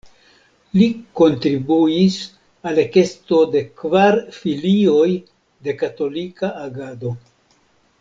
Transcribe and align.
Li 0.77 0.85
kontribuis 1.19 2.17
al 2.71 2.81
ekesto 2.85 3.43
de 3.57 3.63
kvar 3.83 4.19
filioj 4.41 5.09
de 5.69 5.81
Katolika 5.85 6.55
Agado. 6.69 7.19